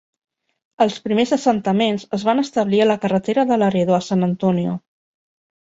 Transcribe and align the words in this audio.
Els 0.85 0.95
primers 1.07 1.33
assentaments 1.37 2.07
es 2.19 2.25
van 2.31 2.43
establir 2.45 2.81
a 2.81 2.89
la 2.91 2.99
carretera 3.05 3.47
de 3.53 3.61
Laredo 3.65 4.01
a 4.01 4.05
San 4.11 4.31
Antonio. 4.33 4.77